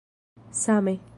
same 0.49 1.01